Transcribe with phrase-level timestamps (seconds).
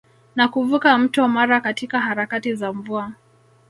[0.35, 3.11] Na kuvuka mto Mara katika harakati za mvua